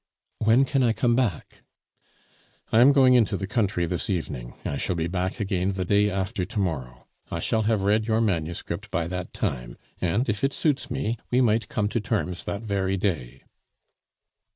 "When 0.39 0.65
can 0.65 0.81
I 0.81 0.93
come 0.93 1.15
back?" 1.15 1.61
"I 2.71 2.81
am 2.81 2.91
going 2.91 3.13
into 3.13 3.37
the 3.37 3.45
country 3.45 3.85
this 3.85 4.09
evening; 4.09 4.55
I 4.65 4.77
shall 4.77 4.95
be 4.95 5.05
back 5.05 5.39
again 5.39 5.73
the 5.73 5.85
day 5.85 6.09
after 6.09 6.43
to 6.43 6.59
morrow. 6.59 7.05
I 7.29 7.39
shall 7.39 7.61
have 7.69 7.83
read 7.83 8.07
your 8.07 8.19
manuscript 8.19 8.89
by 8.89 9.05
that 9.09 9.31
time; 9.31 9.77
and 9.99 10.27
if 10.27 10.43
it 10.43 10.53
suits 10.53 10.89
me, 10.89 11.17
we 11.29 11.39
might 11.39 11.69
come 11.69 11.87
to 11.89 11.99
terms 12.01 12.45
that 12.45 12.63
very 12.63 12.97
day." 12.97 13.43